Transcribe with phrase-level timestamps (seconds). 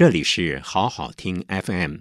[0.00, 1.96] 这里是好好听 FM。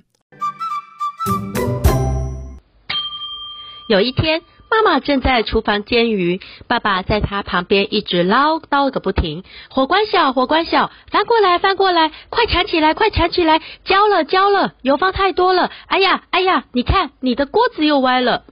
[3.90, 4.42] 有一天，
[4.72, 18.46] 妈妈正在厨房煎鱼，爸爸在她旁边一直唠叨个不停：“火关小，火关小，翻过来，翻过来，快铲起来，快铲起来，焦了，焦了，油放太多了，哎呀，哎呀，你看，你的锅子又歪了。”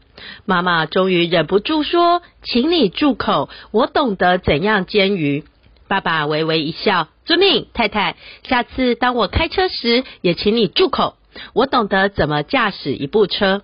[0.44, 5.46] 妈妈终于忍不住说：“请你住口，我懂得怎样煎鱼。”
[5.88, 8.16] 爸爸微微一笑：“遵命，太太。
[8.44, 11.16] 下次当我开车时，也请你住口，
[11.54, 13.64] 我懂得怎么驾驶一部车。”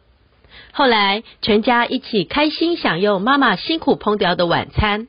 [0.72, 5.08] 后来，全家一起开心享用妈妈辛苦烹调的晚餐。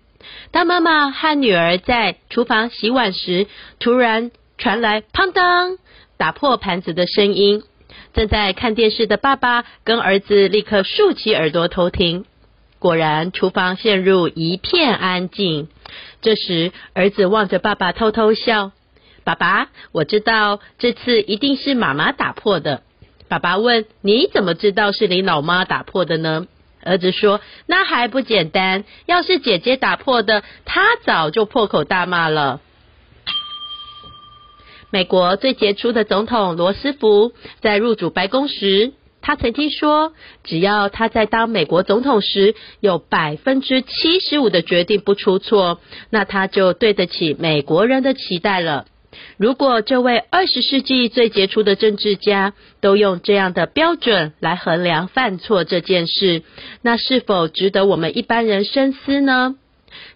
[0.51, 3.47] 当妈妈和女儿在厨房洗碗时，
[3.79, 5.79] 突然传来“砰当”
[6.17, 7.63] 打破盘子的声音。
[8.13, 12.25] 正在看电视的爸爸跟儿子立刻竖起耳朵偷听。
[12.85, 15.69] 果然，厨房陷入一片安静。
[16.21, 18.73] 这时，儿子望着爸爸偷偷笑
[19.25, 22.83] ：“爸爸，我知道这次一定是妈妈打破的。”
[23.27, 26.47] 爸爸问：“你怎么知道是你老妈打破的呢？”
[26.85, 32.61] 儿子说：“那还不简单，要是姐姐打破的，她早就破口大骂了。”
[34.93, 38.93] 美国最杰出的总统罗斯福在入主白宫时，
[39.27, 40.13] 他曾经说
[40.45, 48.85] ：“只要他在当美国总统时有百分之七十五的决定不出错，那他就对得起美国人的期待了。”
[49.39, 56.43] 如果这位二十世纪最杰出的政治家都用这样的标准来衡量犯错这件事，
[56.83, 59.55] 那是否值得我们一般人深思呢？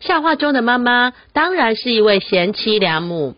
[0.00, 3.36] 笑话中的妈妈当然是一位贤妻良母，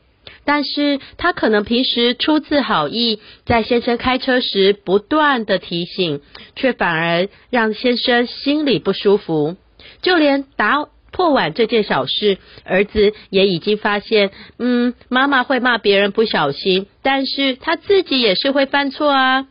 [0.53, 6.23] 但是他可能平时出自好意，在先生开车时不断的提醒，
[6.57, 9.55] 却反而让先生心里不舒服，
[10.03, 19.47] 就连打破碗这件小事，儿子也已经发现，嗯，妈妈会骂别人不小心，但是他自己也是会犯错啊。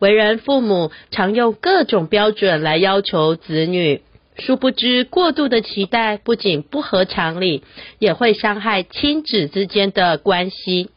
[0.00, 4.02] 为人父母常用各种标准来要求子女，
[4.38, 7.62] 殊不知过度的期待不仅不合常理，
[7.98, 10.90] 也会伤害亲子之间的关系。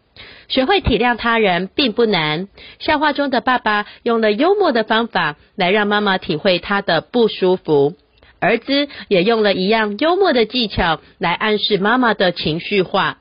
[0.50, 2.48] 学会体谅他人并不难。
[2.80, 7.96] 笑话中的爸爸用了幽默的方法来让妈妈体会他的不舒服。
[8.40, 13.20] 儿子也用了一样幽默的技巧来暗示妈妈的情绪化。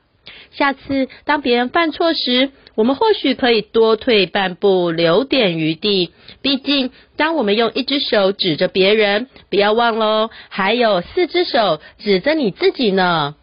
[0.51, 6.11] 下次当别人犯错时，我们或许可以多退半步，留点余地。
[6.41, 13.35] 毕竟，当我们用一只手指着别人，不要忘喽，还有四只手指着你自己呢。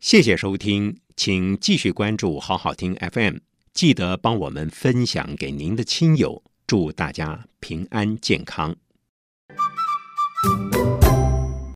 [0.00, 3.38] 谢谢收听，请继续关注好好听 FM，
[3.72, 8.76] 记得帮我们分享给您的亲友，祝大家平安健康。